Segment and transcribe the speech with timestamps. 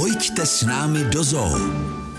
[0.00, 1.60] Pojďte s námi do zoo.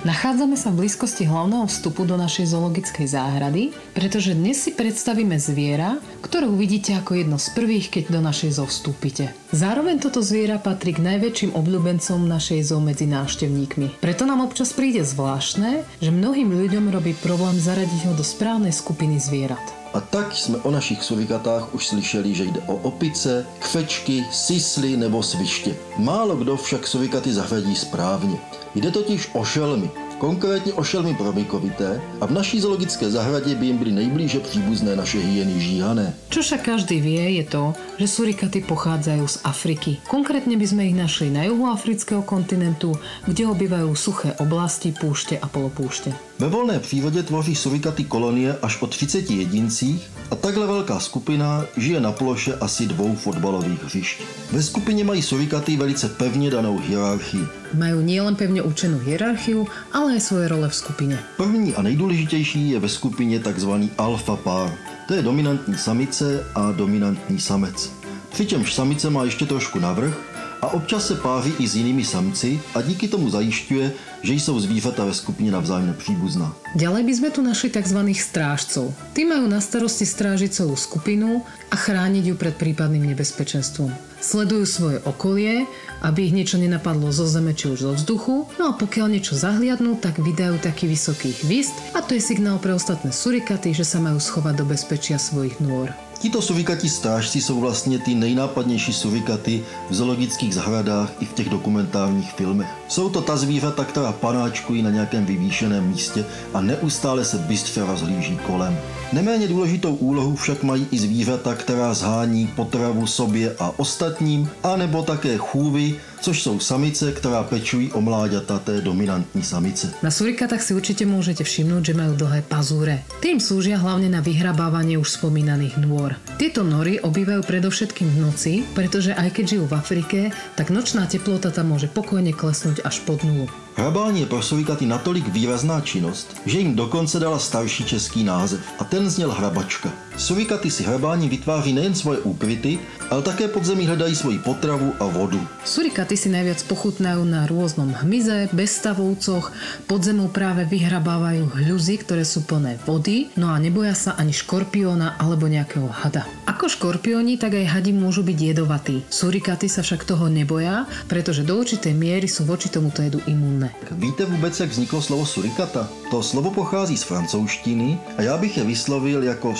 [0.05, 5.97] Nachádzame sa v blízkosti hlavného vstupu do našej zoologickej záhrady, pretože dnes si predstavíme zviera,
[6.21, 9.33] ktoré uvidíte ako jedno z prvých, keď do našej zoo vstúpite.
[9.49, 13.97] Zároveň toto zviera patrí k najväčším obľúbencom našej zoo medzi návštevníkmi.
[13.97, 19.17] Preto nám občas príde zvláštne, že mnohým ľuďom robí problém zaradiť ho do správnej skupiny
[19.17, 19.80] zvierat.
[19.93, 25.23] A tak jsme o našich suvikatách už slyšeli, že jde o opice, kfečky, sisly nebo
[25.23, 25.75] sviště.
[25.97, 28.37] Málo kdo však suvikaty zařadí správně.
[28.75, 33.77] Jde totiž o šelmy, konkrétně o šelmy promikovité a v naší zoologické zahradě by jim
[33.77, 36.13] byly nejblíže příbuzné naše hyeny žíhané.
[36.29, 39.99] Čo však každý vie je to, že surikaty pochádzajú z Afriky.
[40.07, 42.95] Konkrétne by sme ich našli na juhu afrického kontinentu,
[43.27, 46.30] kde obývajú suché oblasti, púšte a polopúšte.
[46.41, 51.99] Ve volné přírodě tvoří surikaty kolonie až o 30 jedincích a takhle velká skupina žije
[51.99, 54.21] na ploše asi dvou fotbalových hřišť.
[54.51, 57.45] Ve skupině mají surikaty velice pevně danou hierarchii.
[57.77, 61.15] Majú nielen pevne určenú hierarchiu, ale aj svoje role v skupine.
[61.37, 64.73] První a nejdůležitější je ve skupině takzvaný alfa pár.
[65.07, 67.93] To je dominantní samice a dominantní samec.
[68.33, 70.17] Přičemž samice má ještě trošku navrh
[70.61, 75.05] a občas se páří i s jinými samci a díky tomu zajišťuje, že jsou zvířata
[75.05, 76.55] ve skupině navzájem nepříbuzná.
[76.77, 77.99] Ďalej by sme tu našli tzv.
[78.13, 78.93] strážcov.
[79.17, 83.91] Tí majú na starosti strážiť celú skupinu a chrániť ju pred prípadným nebezpečenstvom.
[84.21, 85.65] Sledujú svoje okolie,
[86.05, 89.97] aby ich niečo nenapadlo zo zeme či už zo vzduchu, no a pokiaľ niečo zahliadnú,
[89.97, 94.21] tak vydajú taký vysoký hvist a to je signál pre ostatné surikaty, že sa majú
[94.21, 95.89] schovať do bezpečia svojich nôr.
[96.21, 102.31] Tito suvikati strážci jsou vlastně ty nejnápadnější suvikaty v zoologických zahradách i v těch dokumentárních
[102.31, 102.67] filmech.
[102.87, 108.37] Jsou to ta zvířata, která panáčkují na nějakém vyvýšeném místě a neustále se bystře rozhlíží
[108.37, 108.77] kolem.
[109.13, 115.37] Neméně důležitou úlohu však mají i zvířata, která zhání potravu sobě a ostatním, anebo také
[115.37, 119.93] chůvy, což jsou samice, která pečují o mláďata té dominantní samice.
[120.03, 123.01] Na surikatách si určite môžete všimnúť, že majú dlhé pazúre.
[123.25, 126.10] Tým slúžia hlavne na vyhrabávanie už spomínaných nôr.
[126.39, 130.19] Tieto nory obývajú predovšetkým v noci, pretože aj keď žijú v Afrike,
[130.55, 133.51] tak nočná teplota tam môže pokojne klesnúť až pod nulu.
[133.75, 138.83] Hrabání je pro suvikaty natolik výrazná činnost, že jim dokonce dala starší český název a
[138.83, 139.89] ten zněl hrabačka.
[140.17, 142.79] Suvikaty si hrabání vytváří nejen svoje úkryty,
[143.09, 145.39] ale také pod zemí hledají svoji potravu a vodu.
[145.65, 149.51] Surikaty si najviac pochutnajú na rôznom hmyze, bezstavovcoch,
[149.87, 155.19] pod zemou práve vyhrabávajú hľuzy, ktoré sú plné vody, no a neboja sa ani škorpióna
[155.19, 156.27] alebo nejakého hada.
[156.47, 159.03] Ako škorpióni, tak aj hadi môžu byť jedovatí.
[159.11, 163.71] Surikaty sa však toho neboja, pretože do určitej miery sú voči tomuto jedu imúnne.
[163.91, 165.89] Víte vůbec, jak vzniklo slovo surikata?
[166.11, 169.55] To slovo pochází z francouzštiny a já bych je vyslovil jako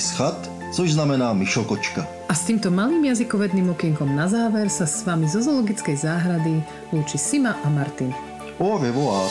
[0.00, 2.06] suovis chat, což znamená myšokočka.
[2.28, 6.60] A s týmto malým jazykovedným okienkom na záver sa s vami zo zoologickej záhrady
[6.92, 8.12] lúči Sima a Martin.
[8.58, 9.28] Au revoir.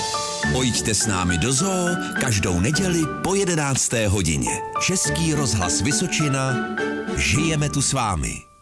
[0.53, 3.93] Pojďte s námi do zoo každou neděli po 11.
[4.07, 4.53] hodině.
[4.81, 6.53] Český rozhlas Vysočina.
[7.17, 8.54] Žijeme tu s vámi.